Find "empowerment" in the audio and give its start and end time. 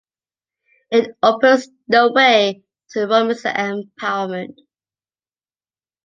3.43-4.57